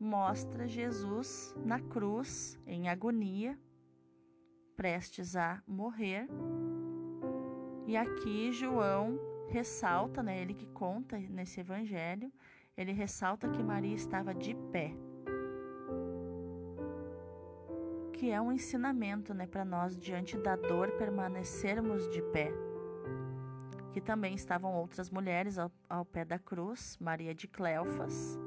mostra 0.00 0.66
Jesus 0.66 1.54
na 1.64 1.78
cruz, 1.78 2.58
em 2.66 2.88
agonia, 2.88 3.58
prestes 4.76 5.36
a 5.36 5.62
morrer. 5.66 6.28
E 7.86 7.96
aqui 7.96 8.52
João 8.52 9.18
ressalta, 9.48 10.22
né, 10.22 10.40
ele 10.40 10.54
que 10.54 10.66
conta 10.66 11.18
nesse 11.18 11.60
evangelho, 11.60 12.32
ele 12.76 12.92
ressalta 12.92 13.48
que 13.48 13.62
Maria 13.62 13.94
estava 13.94 14.34
de 14.34 14.54
pé. 14.72 14.92
Que 18.12 18.30
é 18.30 18.40
um 18.40 18.50
ensinamento, 18.50 19.34
né, 19.34 19.46
para 19.46 19.64
nós 19.64 19.96
diante 19.96 20.36
da 20.38 20.56
dor 20.56 20.92
permanecermos 20.92 22.08
de 22.10 22.22
pé. 22.22 22.52
Que 23.92 24.00
também 24.00 24.34
estavam 24.34 24.74
outras 24.74 25.10
mulheres 25.10 25.58
ao, 25.58 25.70
ao 25.88 26.04
pé 26.04 26.24
da 26.24 26.38
cruz, 26.38 26.96
Maria 27.00 27.34
de 27.34 27.46
Cleofas, 27.46 28.38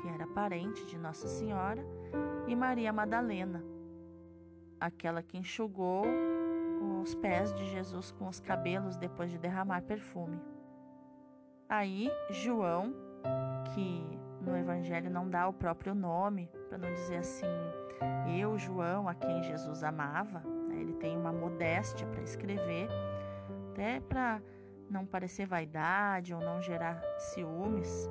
que 0.00 0.08
era 0.08 0.26
parente 0.26 0.84
de 0.86 0.98
Nossa 0.98 1.26
Senhora, 1.26 1.84
e 2.46 2.54
Maria 2.54 2.92
Madalena 2.92 3.73
aquela 4.84 5.22
que 5.22 5.38
enxugou 5.38 6.04
os 7.02 7.14
pés 7.14 7.52
de 7.54 7.64
Jesus 7.70 8.12
com 8.12 8.28
os 8.28 8.38
cabelos 8.38 8.96
depois 8.96 9.30
de 9.30 9.38
derramar 9.38 9.82
perfume. 9.82 10.38
Aí, 11.68 12.10
João, 12.30 12.94
que 13.74 14.18
no 14.42 14.54
Evangelho 14.56 15.10
não 15.10 15.28
dá 15.28 15.48
o 15.48 15.52
próprio 15.52 15.94
nome, 15.94 16.50
para 16.68 16.76
não 16.76 16.92
dizer 16.92 17.16
assim, 17.16 17.46
eu, 18.38 18.58
João, 18.58 19.08
a 19.08 19.14
quem 19.14 19.42
Jesus 19.42 19.82
amava, 19.82 20.40
né? 20.40 20.76
ele 20.76 20.92
tem 20.94 21.16
uma 21.16 21.32
modéstia 21.32 22.06
para 22.06 22.22
escrever, 22.22 22.88
até 23.70 24.00
para 24.00 24.42
não 24.90 25.06
parecer 25.06 25.46
vaidade 25.46 26.34
ou 26.34 26.40
não 26.40 26.60
gerar 26.60 27.02
ciúmes 27.18 28.10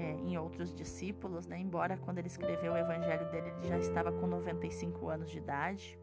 é, 0.00 0.12
em 0.12 0.38
outros 0.38 0.74
discípulos, 0.74 1.46
né? 1.46 1.58
embora 1.58 1.98
quando 1.98 2.18
ele 2.18 2.26
escreveu 2.26 2.72
o 2.72 2.76
evangelho 2.76 3.30
dele 3.30 3.50
ele 3.50 3.68
já 3.68 3.78
estava 3.78 4.10
com 4.10 4.26
95 4.26 5.08
anos 5.08 5.30
de 5.30 5.38
idade. 5.38 5.98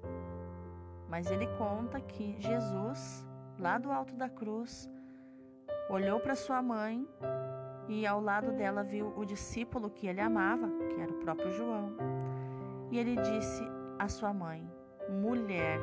Mas 1.10 1.32
ele 1.32 1.48
conta 1.58 2.00
que 2.00 2.36
Jesus, 2.40 3.26
lá 3.58 3.78
do 3.78 3.92
alto 3.92 4.16
da 4.16 4.30
cruz, 4.30 4.90
olhou 5.90 6.20
para 6.20 6.36
sua 6.36 6.62
mãe 6.62 7.08
e 7.88 8.06
ao 8.06 8.22
lado 8.22 8.52
dela 8.52 8.84
viu 8.84 9.14
o 9.16 9.26
discípulo 9.26 9.90
que 9.90 10.08
ele 10.08 10.22
amava, 10.22 10.70
que 10.90 11.02
era 11.02 11.12
o 11.12 11.20
próprio 11.20 11.52
João. 11.52 11.96
E 12.92 13.00
ele 13.00 13.16
disse 13.16 13.64
à 13.98 14.08
sua 14.08 14.34
mãe: 14.34 14.70
Mulher, 15.10 15.80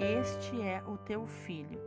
Este 0.00 0.60
é 0.60 0.82
o 0.86 0.96
teu 0.96 1.26
filho. 1.26 1.80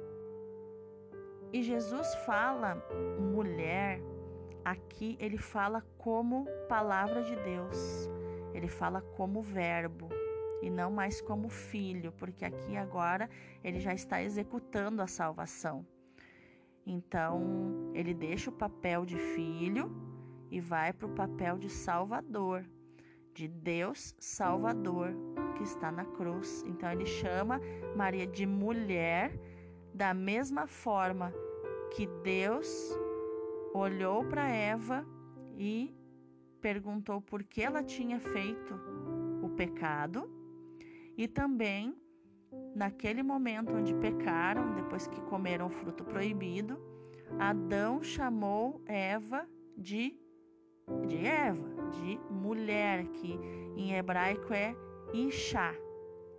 E 1.51 1.61
Jesus 1.61 2.13
fala 2.25 2.81
mulher, 3.19 3.99
aqui 4.69 5.17
ele 5.19 5.37
fala 5.37 5.81
como 5.97 6.45
palavra 6.67 7.23
de 7.23 7.35
Deus, 7.37 8.09
ele 8.53 8.67
fala 8.67 9.01
como 9.01 9.41
verbo 9.41 10.09
e 10.61 10.69
não 10.69 10.91
mais 10.91 11.21
como 11.21 11.47
filho, 11.47 12.11
porque 12.11 12.43
aqui 12.43 12.75
agora 12.75 13.29
ele 13.63 13.79
já 13.79 13.93
está 13.93 14.21
executando 14.21 15.01
a 15.01 15.07
salvação. 15.07 15.85
Então 16.85 17.91
ele 17.93 18.13
deixa 18.13 18.49
o 18.49 18.53
papel 18.53 19.05
de 19.05 19.15
filho 19.15 19.89
e 20.51 20.59
vai 20.59 20.91
para 20.91 21.07
o 21.07 21.15
papel 21.15 21.57
de 21.57 21.69
salvador, 21.69 22.65
de 23.33 23.47
Deus 23.47 24.15
Salvador 24.19 25.13
que 25.55 25.63
está 25.63 25.91
na 25.91 26.03
cruz. 26.03 26.63
Então 26.67 26.91
ele 26.91 27.05
chama 27.05 27.61
Maria 27.95 28.27
de 28.27 28.45
mulher, 28.45 29.31
da 29.93 30.13
mesma 30.13 30.67
forma 30.67 31.33
que 31.95 32.05
Deus 32.21 32.97
olhou 33.73 34.23
para 34.25 34.47
Eva 34.49 35.05
e 35.57 35.93
perguntou 36.61 37.21
por 37.21 37.43
que 37.43 37.61
ela 37.61 37.83
tinha 37.83 38.19
feito 38.19 38.79
o 39.41 39.49
pecado, 39.49 40.29
e 41.17 41.27
também 41.27 41.95
naquele 42.75 43.23
momento 43.23 43.73
onde 43.73 43.93
pecaram, 43.95 44.75
depois 44.75 45.07
que 45.07 45.21
comeram 45.21 45.67
o 45.67 45.69
fruto 45.69 46.03
proibido, 46.03 46.79
Adão 47.39 48.01
chamou 48.03 48.81
Eva 48.85 49.47
de 49.77 50.17
de 51.05 51.25
Eva, 51.25 51.67
de 51.91 52.17
mulher, 52.31 53.05
que 53.07 53.37
em 53.75 53.93
hebraico 53.93 54.53
é 54.53 54.73
Isha. 55.13 55.75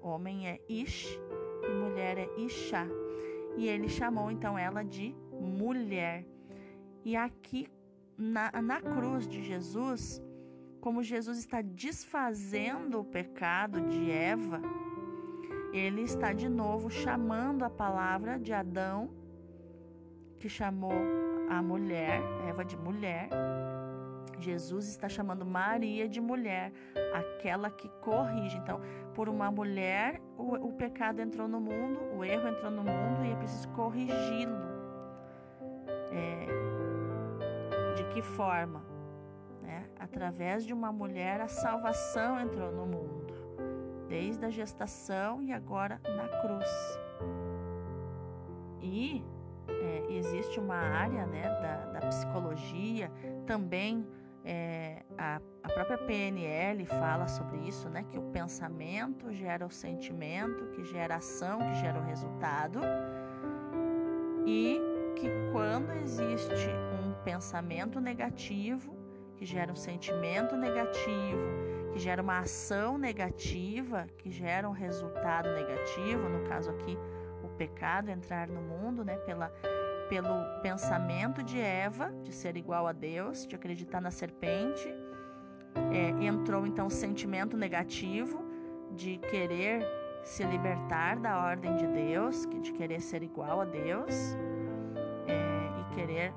Homem 0.01 0.49
é 0.49 0.59
Ish 0.69 1.21
e 1.65 1.75
mulher 1.75 2.17
é 2.17 2.29
Isha. 2.41 2.89
E 3.57 3.69
ele 3.69 3.89
chamou 3.89 4.31
então 4.31 4.59
ela 4.59 4.83
de 4.83 5.15
mulher. 5.33 6.25
E 7.05 7.17
aqui 7.17 7.69
na, 8.17 8.51
na 8.61 8.81
cruz 8.81 9.27
de 9.27 9.43
Jesus, 9.43 10.23
como 10.81 11.03
Jesus 11.03 11.39
está 11.39 11.61
desfazendo 11.63 13.01
o 13.01 13.05
pecado 13.05 13.81
de 13.83 14.11
Eva, 14.11 14.61
ele 15.73 16.03
está 16.03 16.33
de 16.33 16.49
novo 16.49 16.91
chamando 16.91 17.65
a 17.65 17.71
palavra 17.71 18.39
de 18.39 18.53
Adão, 18.53 19.11
que 20.39 20.49
chamou 20.49 20.93
a 21.49 21.63
mulher, 21.63 22.23
Eva 22.49 22.65
de 22.65 22.77
mulher. 22.77 23.29
Jesus 24.41 24.89
está 24.89 25.09
chamando 25.09 25.45
Maria 25.45 26.09
de 26.09 26.21
mulher, 26.21 26.73
aquela 27.13 27.71
que 27.71 27.89
corrige. 28.01 28.57
Então, 28.59 28.81
por 29.15 29.29
uma 29.29 29.51
mulher, 29.51 30.21
o, 30.37 30.69
o 30.69 30.73
pecado 30.73 31.21
entrou 31.21 31.49
no 31.49 31.61
mundo, 31.61 32.01
o 32.17 32.25
erro 32.25 32.49
entrou 32.49 32.71
no 32.71 32.85
mundo 32.85 33.25
e 33.25 33.33
é 33.33 33.37
preciso 33.37 33.69
corrigi-lo. 33.71 34.69
É, 36.13 36.68
de 37.99 38.05
que 38.15 38.23
forma? 38.23 38.85
Né? 39.61 39.89
Através 39.99 40.65
de 40.65 40.73
uma 40.73 40.93
mulher, 40.93 41.41
a 41.41 41.49
salvação 41.49 42.41
entrou 42.41 42.71
no 42.71 42.87
mundo, 42.87 43.35
desde 44.09 44.45
a 44.45 44.51
gestação 44.51 45.43
e 45.43 45.53
agora 45.53 46.01
na 46.05 46.29
cruz. 46.29 46.99
E 48.81 49.25
é, 49.69 50.07
existe 50.11 50.61
uma 50.61 50.77
área 50.77 51.27
né, 51.27 51.43
da, 51.43 51.99
da 51.99 52.07
psicologia, 52.07 53.11
também 53.47 54.07
é, 54.45 55.03
a, 55.19 55.41
a, 55.63 55.69
própria 55.69 55.99
PNL 55.99 56.87
fala 56.87 57.27
sobre 57.27 57.59
isso, 57.69 57.89
né? 57.91 58.05
Que 58.09 58.19
o 58.19 58.23
pensamento 58.31 59.31
gera 59.33 59.67
o 59.67 59.71
sentimento, 59.71 60.69
que 60.69 60.85
gera 60.85 61.15
a 61.15 61.17
ação, 61.19 61.59
que 61.59 61.75
gera 61.75 62.01
o 62.01 62.05
resultado. 62.05 62.81
E 64.47 64.81
que 65.17 65.29
quando 65.53 65.93
existe 65.93 66.71
pensamento 67.29 68.01
negativo, 68.01 68.97
que 69.37 69.45
gera 69.45 69.71
um 69.71 69.77
sentimento 69.77 70.57
negativo, 70.57 71.43
que 71.93 71.99
gera 71.99 72.23
uma 72.23 72.39
ação 72.39 72.97
negativa, 72.97 74.07
que 74.17 74.31
gera 74.31 74.67
um 74.67 74.73
resultado 74.73 75.53
negativo, 75.53 76.27
no 76.27 76.49
caso 76.49 76.71
aqui, 76.71 76.97
o 77.45 77.49
pecado 77.51 78.09
entrar 78.09 78.49
no 78.49 78.63
mundo, 78.63 79.05
né? 79.05 79.19
Pela 79.19 79.53
pelo 80.09 80.43
pensamento 80.63 81.43
de 81.43 81.61
Eva, 81.61 82.11
de 82.23 82.33
ser 82.33 82.57
igual 82.57 82.87
a 82.87 82.93
Deus, 82.93 83.47
de 83.47 83.55
acreditar 83.55 84.01
na 84.01 84.11
serpente. 84.11 84.89
É, 85.93 86.25
entrou 86.25 86.67
então 86.67 86.87
o 86.87 86.91
sentimento 86.91 87.59
negativo 87.59 88.43
de 88.97 89.19
querer 89.19 89.87
se 90.25 90.43
libertar 90.45 91.19
da 91.19 91.45
ordem 91.45 91.77
de 91.77 91.87
Deus, 91.89 92.47
de 92.63 92.73
querer 92.73 93.03
ser 93.03 93.23
igual 93.23 93.61
a 93.61 93.67
Deus 93.67 94.35
é, 95.27 95.81
e 95.83 95.95
querer 95.95 96.33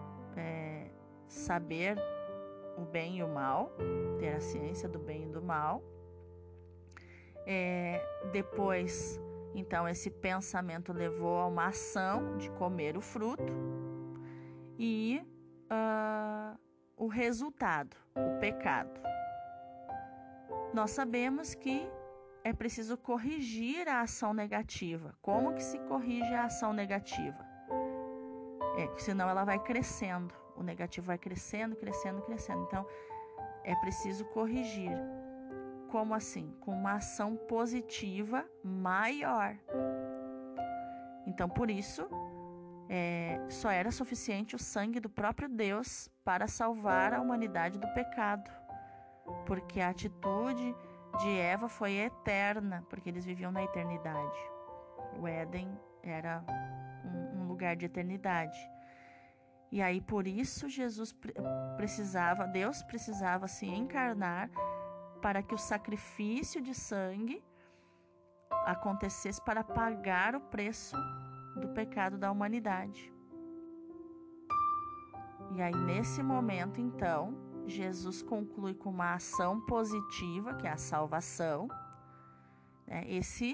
saber 1.31 1.97
o 2.77 2.81
bem 2.81 3.17
e 3.17 3.23
o 3.23 3.27
mal, 3.27 3.71
ter 4.19 4.33
a 4.35 4.39
ciência 4.39 4.87
do 4.87 4.99
bem 4.99 5.25
e 5.25 5.29
do 5.29 5.41
mal. 5.41 5.83
É, 7.45 8.01
depois 8.31 9.19
então, 9.53 9.87
esse 9.87 10.09
pensamento 10.09 10.93
levou 10.93 11.39
a 11.39 11.47
uma 11.47 11.67
ação 11.67 12.37
de 12.37 12.49
comer 12.51 12.95
o 12.95 13.01
fruto 13.01 13.53
e 14.77 15.21
uh, 15.65 16.57
o 16.95 17.07
resultado, 17.07 17.95
o 18.15 18.39
pecado. 18.39 19.01
Nós 20.73 20.91
sabemos 20.91 21.53
que 21.53 21.85
é 22.43 22.53
preciso 22.53 22.97
corrigir 22.97 23.87
a 23.89 24.01
ação 24.01 24.33
negativa. 24.33 25.13
Como 25.21 25.53
que 25.53 25.63
se 25.63 25.77
corrige 25.79 26.33
a 26.33 26.45
ação 26.45 26.71
negativa? 26.71 27.45
É, 28.77 28.97
senão 28.97 29.29
ela 29.29 29.43
vai 29.43 29.59
crescendo. 29.59 30.33
O 30.55 30.63
negativo 30.63 31.07
vai 31.07 31.17
crescendo, 31.17 31.75
crescendo, 31.75 32.21
crescendo. 32.21 32.63
Então, 32.63 32.85
é 33.63 33.75
preciso 33.75 34.25
corrigir. 34.25 34.91
Como 35.89 36.13
assim? 36.13 36.55
Com 36.61 36.73
uma 36.73 36.93
ação 36.93 37.35
positiva 37.35 38.45
maior. 38.63 39.55
Então, 41.27 41.47
por 41.49 41.69
isso, 41.69 42.07
é, 42.89 43.39
só 43.49 43.69
era 43.69 43.91
suficiente 43.91 44.55
o 44.55 44.59
sangue 44.59 44.99
do 44.99 45.09
próprio 45.09 45.47
Deus 45.47 46.09
para 46.25 46.47
salvar 46.47 47.13
a 47.13 47.21
humanidade 47.21 47.79
do 47.79 47.87
pecado, 47.93 48.51
porque 49.45 49.79
a 49.79 49.89
atitude 49.89 50.75
de 51.19 51.39
Eva 51.39 51.69
foi 51.69 51.93
eterna, 51.93 52.85
porque 52.89 53.09
eles 53.09 53.25
viviam 53.25 53.51
na 53.51 53.63
eternidade. 53.63 54.37
O 55.19 55.27
Éden 55.27 55.69
era 56.03 56.43
um, 57.05 57.41
um 57.41 57.47
lugar 57.47 57.75
de 57.75 57.85
eternidade. 57.85 58.59
E 59.71 59.81
aí, 59.81 60.01
por 60.01 60.27
isso, 60.27 60.67
Jesus 60.67 61.15
precisava, 61.77 62.45
Deus 62.45 62.83
precisava 62.83 63.47
se 63.47 63.65
encarnar 63.65 64.49
para 65.21 65.41
que 65.41 65.55
o 65.55 65.57
sacrifício 65.57 66.61
de 66.61 66.73
sangue 66.73 67.41
acontecesse 68.65 69.41
para 69.41 69.63
pagar 69.63 70.35
o 70.35 70.41
preço 70.41 70.97
do 71.55 71.69
pecado 71.69 72.17
da 72.17 72.29
humanidade. 72.29 73.13
E 75.55 75.61
aí, 75.61 75.75
nesse 75.75 76.21
momento, 76.21 76.81
então, 76.81 77.33
Jesus 77.65 78.21
conclui 78.21 78.73
com 78.73 78.89
uma 78.89 79.13
ação 79.13 79.61
positiva, 79.61 80.53
que 80.53 80.67
é 80.67 80.71
a 80.71 80.77
salvação, 80.77 81.67
né? 82.87 83.05
esse, 83.07 83.53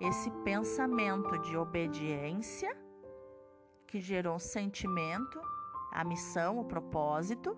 esse 0.00 0.30
pensamento 0.44 1.38
de 1.38 1.56
obediência 1.56 2.76
que 3.86 4.00
gerou 4.00 4.36
um 4.36 4.38
sentimento, 4.38 5.40
a 5.92 6.04
missão, 6.04 6.58
o 6.58 6.64
propósito, 6.64 7.56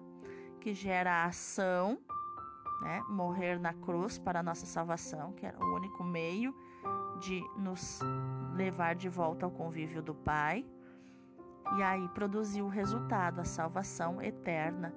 que 0.60 0.74
gera 0.74 1.12
a 1.12 1.24
ação 1.26 1.98
né? 2.84 3.02
morrer 3.08 3.58
na 3.58 3.72
cruz 3.72 4.18
para 4.18 4.40
a 4.40 4.42
nossa 4.42 4.66
salvação, 4.66 5.32
que 5.32 5.46
era 5.46 5.58
o 5.58 5.74
único 5.74 6.04
meio 6.04 6.54
de 7.18 7.42
nos 7.56 8.00
levar 8.54 8.94
de 8.94 9.08
volta 9.08 9.46
ao 9.46 9.50
convívio 9.50 10.02
do 10.02 10.14
Pai. 10.14 10.66
E 11.78 11.82
aí 11.82 12.06
produziu 12.10 12.66
o 12.66 12.68
resultado, 12.68 13.40
a 13.40 13.44
salvação 13.44 14.20
eterna 14.20 14.94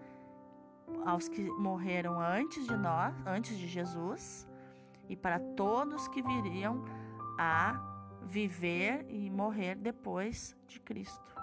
aos 1.06 1.30
que 1.30 1.44
morreram 1.52 2.20
antes 2.20 2.66
de 2.66 2.76
nós, 2.76 3.14
antes 3.26 3.58
de 3.58 3.68
Jesus, 3.68 4.48
e 5.08 5.16
para 5.16 5.40
todos 5.40 6.08
que 6.08 6.22
viriam 6.22 6.84
a 7.38 7.80
viver 8.22 9.06
e 9.10 9.30
morrer 9.30 9.76
depois 9.76 10.56
de 10.68 10.80
Cristo. 10.82 11.37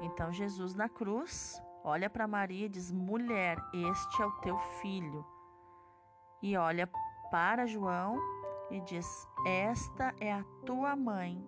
Então 0.00 0.32
Jesus 0.32 0.74
na 0.74 0.88
cruz 0.88 1.62
olha 1.84 2.08
para 2.08 2.26
Maria 2.26 2.66
e 2.66 2.68
diz: 2.68 2.90
Mulher, 2.90 3.58
este 3.72 4.22
é 4.22 4.26
o 4.26 4.32
teu 4.40 4.58
filho. 4.80 5.24
E 6.42 6.56
olha 6.56 6.88
para 7.30 7.66
João 7.66 8.18
e 8.70 8.80
diz: 8.80 9.06
Esta 9.46 10.14
é 10.20 10.32
a 10.32 10.44
tua 10.64 10.96
mãe. 10.96 11.42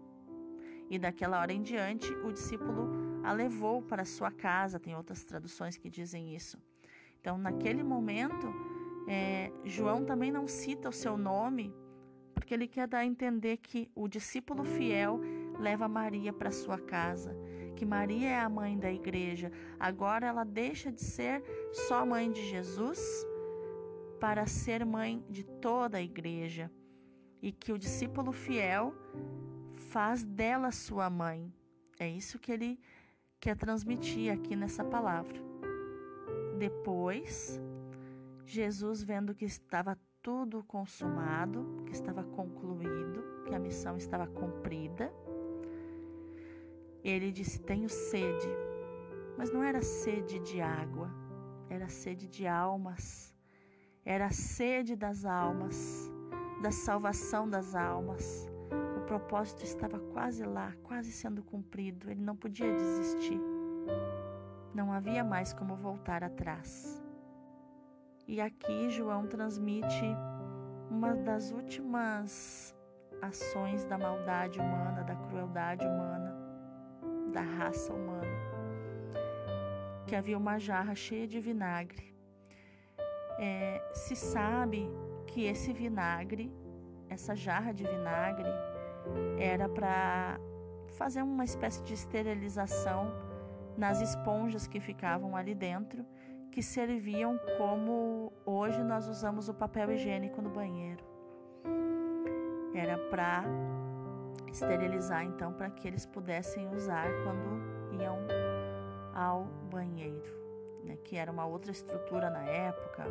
E 0.90 0.98
daquela 0.98 1.40
hora 1.40 1.52
em 1.52 1.62
diante, 1.62 2.12
o 2.16 2.32
discípulo 2.32 3.22
a 3.24 3.32
levou 3.32 3.80
para 3.80 4.04
sua 4.04 4.30
casa. 4.30 4.78
Tem 4.78 4.94
outras 4.94 5.24
traduções 5.24 5.76
que 5.76 5.88
dizem 5.88 6.35
isso. 6.35 6.58
Então, 7.18 7.38
naquele 7.38 7.82
momento, 7.82 8.52
é, 9.08 9.50
João 9.64 10.04
também 10.04 10.30
não 10.30 10.46
cita 10.46 10.88
o 10.88 10.92
seu 10.92 11.16
nome, 11.16 11.74
porque 12.35 12.52
ele 12.52 12.66
quer 12.66 12.87
dar 12.88 12.98
a 12.98 13.06
entender 13.06 13.58
que 13.58 13.90
o 13.94 14.08
discípulo 14.08 14.64
fiel 14.64 15.20
leva 15.58 15.88
Maria 15.88 16.32
para 16.32 16.50
sua 16.50 16.78
casa, 16.78 17.35
que 17.72 17.85
Maria 17.85 18.28
é 18.28 18.38
a 18.38 18.48
mãe 18.48 18.78
da 18.78 18.90
igreja. 18.90 19.50
Agora 19.78 20.26
ela 20.26 20.44
deixa 20.44 20.90
de 20.90 21.02
ser 21.02 21.42
só 21.72 22.04
mãe 22.06 22.30
de 22.30 22.48
Jesus 22.48 23.00
para 24.20 24.46
ser 24.46 24.85
mãe 24.87 25.24
de 25.28 25.44
toda 25.44 25.98
a 25.98 26.02
igreja 26.02 26.70
e 27.42 27.50
que 27.50 27.72
o 27.72 27.78
discípulo 27.78 28.30
fiel 28.32 28.94
faz 29.90 30.22
dela 30.22 30.70
sua 30.70 31.11
mãe. 31.11 31.52
É 31.98 32.08
isso 32.08 32.38
que 32.38 32.52
ele 32.52 32.80
quer 33.40 33.56
transmitir 33.56 34.32
aqui 34.32 34.54
nessa 34.54 34.85
palavra. 34.85 35.40
Depois, 36.56 37.61
Jesus, 38.46 39.02
vendo 39.02 39.35
que 39.35 39.44
estava 39.44 39.98
tudo 40.22 40.62
consumado, 40.62 41.82
que 41.85 41.92
estava 41.92 42.22
concluído, 42.22 43.44
que 43.44 43.54
a 43.54 43.58
missão 43.58 43.96
estava 43.96 44.26
cumprida, 44.28 45.12
ele 47.11 47.33
disse: 47.33 47.61
Tenho 47.61 47.88
sede. 47.88 48.49
Mas 49.37 49.51
não 49.51 49.62
era 49.62 49.83
sede 49.83 50.38
de 50.41 50.61
água, 50.61 51.11
era 51.69 51.88
sede 51.88 52.29
de 52.29 52.47
almas, 52.47 53.35
era 54.05 54.31
sede 54.31 54.95
das 54.95 55.25
almas, 55.25 56.11
da 56.62 56.71
salvação 56.71 57.49
das 57.49 57.75
almas. 57.75 58.47
O 58.97 59.01
propósito 59.07 59.65
estava 59.65 59.99
quase 59.99 60.45
lá, 60.45 60.73
quase 60.83 61.11
sendo 61.11 61.43
cumprido, 61.43 62.11
ele 62.11 62.21
não 62.21 62.37
podia 62.37 62.73
desistir. 62.73 63.41
Não 64.75 64.93
havia 64.93 65.25
mais 65.25 65.53
como 65.53 65.75
voltar 65.77 66.23
atrás. 66.23 67.03
E 68.27 68.41
aqui 68.41 68.88
João 68.91 69.27
transmite 69.27 70.07
uma 70.88 71.15
das 71.15 71.51
últimas 71.51 72.75
ações 73.21 73.85
da 73.85 73.99
maldade 73.99 74.59
humana, 74.61 75.03
da 75.03 75.15
crueldade 75.17 75.87
humana, 75.87 76.12
da 77.33 77.40
raça 77.40 77.92
humana. 77.92 78.38
Que 80.07 80.14
havia 80.14 80.37
uma 80.37 80.59
jarra 80.59 80.95
cheia 80.95 81.27
de 81.27 81.40
vinagre. 81.40 82.14
É, 83.38 83.83
se 83.95 84.14
sabe 84.14 84.88
que 85.27 85.45
esse 85.47 85.73
vinagre, 85.73 86.53
essa 87.09 87.35
jarra 87.35 87.73
de 87.73 87.85
vinagre, 87.85 88.49
era 89.38 89.68
para 89.68 90.38
fazer 90.99 91.23
uma 91.23 91.45
espécie 91.45 91.83
de 91.83 91.95
esterilização 91.95 93.11
nas 93.77 94.01
esponjas 94.01 94.66
que 94.66 94.79
ficavam 94.79 95.35
ali 95.35 95.55
dentro, 95.55 96.05
que 96.51 96.62
serviam 96.62 97.40
como 97.57 98.33
hoje 98.45 98.83
nós 98.85 99.09
usamos 99.09 99.49
o 99.49 99.55
papel 99.55 99.90
higiênico 99.92 100.42
no 100.42 100.51
banheiro. 100.51 101.03
Era 102.75 102.99
para 103.11 103.45
esterilizar 104.51 105.25
então 105.25 105.53
para 105.53 105.71
que 105.71 105.87
eles 105.88 106.07
pudessem 106.07 106.68
usar 106.68 107.07
quando 107.25 108.01
iam 108.01 108.18
ao 109.14 109.45
banheiro, 109.71 110.31
né? 110.85 110.97
que 111.05 111.16
era 111.16 111.31
uma 111.31 111.47
outra 111.47 111.71
estrutura 111.71 112.31
na 112.31 112.45
época, 112.45 113.07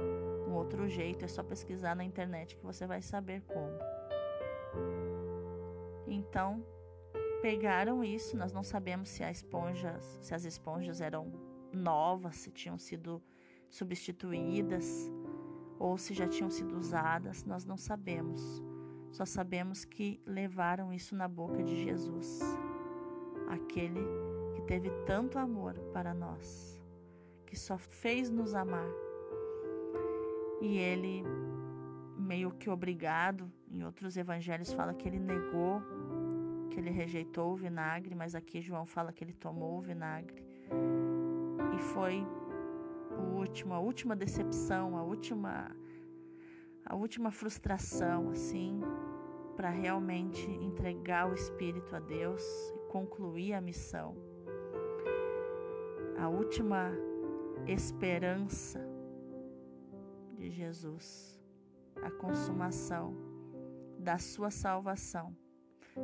um 0.48 0.54
outro 0.54 0.88
jeito, 0.88 1.26
é 1.26 1.28
só 1.28 1.44
pesquisar 1.44 1.96
na 1.96 2.04
internet 2.04 2.56
que 2.56 2.64
você 2.64 2.86
vai 2.86 3.02
saber 3.02 3.42
como. 3.42 3.78
Então, 6.08 6.64
pegaram 7.42 8.04
isso, 8.04 8.38
nós 8.38 8.52
não 8.52 8.64
sabemos 8.64 9.10
se, 9.10 9.24
esponjas, 9.24 10.20
se 10.22 10.34
as 10.34 10.44
esponjas 10.46 11.02
eram 11.02 11.32
novas, 11.74 12.38
se 12.38 12.52
tinham 12.52 12.78
sido 12.78 13.22
substituídas 13.70 15.10
ou 15.80 15.98
se 15.98 16.14
já 16.14 16.28
tinham 16.28 16.50
sido 16.50 16.78
usadas, 16.78 17.44
nós 17.44 17.66
não 17.66 17.78
sabemos. 17.78 18.62
Só 19.12 19.26
sabemos 19.26 19.84
que 19.84 20.22
levaram 20.26 20.94
isso 20.94 21.16
na 21.16 21.28
boca 21.28 21.62
de 21.62 21.84
Jesus, 21.84 22.40
aquele 23.50 24.00
que 24.56 24.62
teve 24.62 24.90
tanto 25.06 25.38
amor 25.38 25.78
para 25.94 26.14
nós, 26.14 26.82
que 27.46 27.58
só 27.58 27.78
fez 27.78 28.30
nos 28.30 28.56
amar. 28.56 28.88
E 30.62 30.78
ele, 30.78 31.24
meio 32.18 32.52
que 32.52 32.70
obrigado, 32.70 33.52
em 33.70 33.84
outros 33.84 34.16
evangelhos 34.16 34.72
fala 34.72 34.94
que 34.94 35.08
ele 35.08 35.20
negou, 35.20 35.82
que 36.70 36.80
ele 36.80 36.90
rejeitou 36.90 37.52
o 37.52 37.56
vinagre, 37.56 38.16
mas 38.16 38.34
aqui 38.34 38.62
João 38.62 38.86
fala 38.86 39.12
que 39.12 39.24
ele 39.24 39.34
tomou 39.34 39.80
o 39.80 39.82
vinagre. 39.82 40.42
E 41.76 41.82
foi 41.82 42.26
o 43.18 43.40
último, 43.40 43.74
a 43.74 43.80
última 43.80 44.16
decepção, 44.16 44.98
a 44.98 45.04
última 45.04 45.70
a 46.86 46.96
última 46.96 47.32
frustração, 47.32 48.32
assim, 48.32 48.82
para 49.62 49.70
realmente 49.70 50.50
entregar 50.50 51.30
o 51.30 51.36
Espírito 51.36 51.96
a 51.96 52.00
Deus 52.00 52.42
e 52.76 52.80
concluir 52.90 53.54
a 53.54 53.62
missão. 53.62 54.18
A 56.18 56.28
última 56.28 56.92
esperança 57.68 58.84
de 60.36 60.50
Jesus, 60.50 61.40
a 62.02 62.10
consumação 62.10 63.16
da 64.00 64.18
sua 64.18 64.50
salvação. 64.50 65.38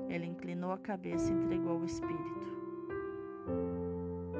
Ele 0.07 0.27
inclinou 0.27 0.71
a 0.71 0.77
cabeça 0.77 1.31
e 1.31 1.35
entregou 1.35 1.79
o 1.79 1.85
Espírito. 1.85 2.47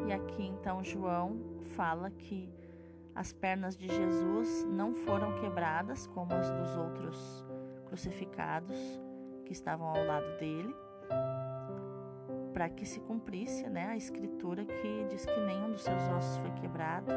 E 0.07 0.13
aqui 0.13 0.43
então 0.43 0.83
João 0.83 1.41
fala 1.75 2.11
que 2.11 2.53
as 3.15 3.33
pernas 3.33 3.75
de 3.75 3.87
Jesus 3.87 4.63
não 4.65 4.93
foram 4.93 5.33
quebradas 5.39 6.05
como 6.05 6.35
as 6.35 6.51
dos 6.51 6.77
outros 6.77 7.43
crucificados 7.87 9.06
que 9.47 9.53
estavam 9.53 9.87
ao 9.87 10.03
lado 10.03 10.37
dele, 10.37 10.75
para 12.53 12.67
que 12.69 12.85
se 12.85 12.99
cumprisse 12.99 13.67
né, 13.69 13.87
a 13.87 13.95
escritura 13.95 14.65
que 14.65 15.05
diz 15.09 15.25
que 15.25 15.39
nenhum 15.39 15.71
dos 15.71 15.83
seus 15.83 16.03
ossos 16.09 16.37
foi 16.37 16.51
quebrado. 16.51 17.11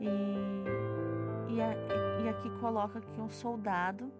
E, 0.00 1.54
e, 1.54 1.60
a, 1.60 2.22
e 2.24 2.28
aqui 2.28 2.50
coloca 2.58 3.00
que 3.00 3.20
um 3.20 3.28
soldado 3.28 4.12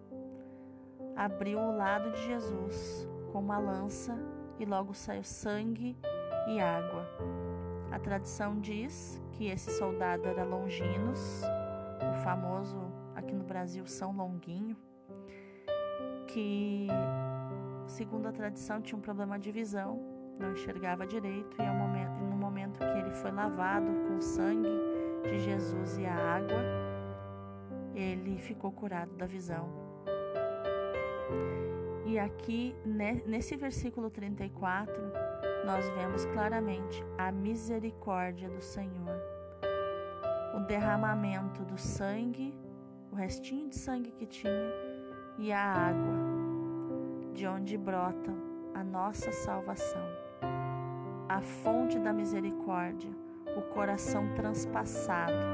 abriu 1.15 1.59
o 1.59 1.75
lado 1.75 2.11
de 2.11 2.25
Jesus 2.25 3.07
com 3.31 3.39
uma 3.39 3.57
lança 3.57 4.17
e 4.57 4.65
logo 4.65 4.93
saiu 4.93 5.23
sangue 5.23 5.97
e 6.47 6.61
água. 6.61 7.05
A 7.91 7.99
tradição 7.99 8.59
diz 8.59 9.21
que 9.33 9.47
esse 9.47 9.71
soldado 9.77 10.27
era 10.27 10.45
Longinos, 10.45 11.41
o 12.09 12.23
famoso 12.23 12.91
aqui 13.15 13.33
no 13.33 13.43
Brasil 13.43 13.85
São 13.85 14.15
Longuinho, 14.15 14.77
que, 16.37 16.85
segundo 17.87 18.27
a 18.27 18.31
tradição, 18.31 18.79
tinha 18.79 18.95
um 18.95 19.01
problema 19.01 19.39
de 19.39 19.51
visão, 19.51 19.99
não 20.37 20.51
enxergava 20.51 21.07
direito, 21.07 21.59
e 21.59 21.65
momento, 21.65 22.23
no 22.23 22.37
momento 22.37 22.77
que 22.77 22.99
ele 22.99 23.11
foi 23.11 23.31
lavado 23.31 23.87
com 24.07 24.17
o 24.17 24.21
sangue 24.21 24.69
de 25.23 25.39
Jesus 25.39 25.97
e 25.97 26.05
a 26.05 26.13
água, 26.13 26.61
ele 27.95 28.37
ficou 28.37 28.71
curado 28.71 29.15
da 29.15 29.25
visão. 29.25 29.67
E 32.05 32.19
aqui, 32.19 32.75
nesse 33.25 33.55
versículo 33.55 34.11
34, 34.11 34.93
nós 35.65 35.89
vemos 35.89 36.23
claramente 36.25 37.03
a 37.17 37.31
misericórdia 37.31 38.47
do 38.47 38.61
Senhor. 38.61 39.19
O 40.55 40.59
derramamento 40.67 41.65
do 41.65 41.79
sangue, 41.79 42.55
o 43.11 43.15
restinho 43.15 43.69
de 43.69 43.75
sangue 43.75 44.11
que 44.11 44.27
tinha, 44.27 44.71
e 45.39 45.51
a 45.51 45.61
água, 45.61 46.26
de 47.37 47.45
onde 47.45 47.77
brota 47.77 48.33
a 48.73 48.83
nossa 48.83 49.31
salvação. 49.31 50.01
A 51.29 51.39
fonte 51.39 51.99
da 51.99 52.11
misericórdia, 52.11 53.11
o 53.55 53.61
coração 53.73 54.33
transpassado, 54.33 55.45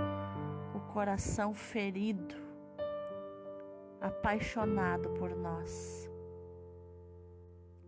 o 0.74 0.80
coração 0.94 1.54
ferido, 1.54 2.36
apaixonado 4.00 5.10
por 5.10 5.36
nós 5.36 6.10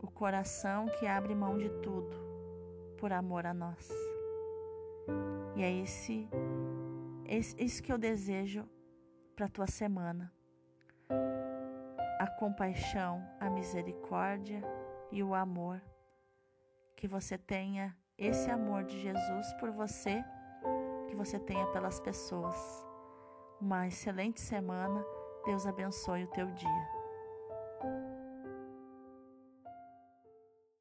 o 0.05 0.11
coração 0.11 0.85
que 0.99 1.07
abre 1.07 1.33
mão 1.33 1.57
de 1.57 1.67
tudo 1.81 2.15
por 2.99 3.11
amor 3.11 3.45
a 3.47 3.55
nós. 3.55 3.89
E 5.55 5.63
é 5.63 5.81
esse, 5.81 6.27
esse 7.25 7.55
isso 7.57 7.81
que 7.81 7.91
eu 7.91 7.97
desejo 7.97 8.69
para 9.35 9.47
tua 9.47 9.65
semana. 9.65 10.31
A 12.19 12.27
compaixão, 12.27 13.21
a 13.39 13.49
misericórdia 13.49 14.61
e 15.11 15.21
o 15.21 15.33
amor. 15.33 15.81
Que 16.95 17.07
você 17.07 17.37
tenha 17.37 17.95
esse 18.17 18.49
amor 18.49 18.83
de 18.83 18.99
Jesus 19.01 19.53
por 19.53 19.71
você, 19.71 20.23
que 21.07 21.15
você 21.15 21.37
tenha 21.37 21.67
pelas 21.67 21.99
pessoas. 21.99 22.55
Uma 23.59 23.87
excelente 23.87 24.39
semana. 24.39 25.05
Deus 25.45 25.67
abençoe 25.67 26.23
o 26.23 26.31
teu 26.31 26.47
dia. 26.51 26.94